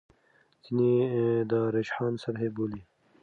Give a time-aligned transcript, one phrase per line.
[0.63, 0.91] ځینې
[1.51, 2.81] دا رجحان سطحي بولي.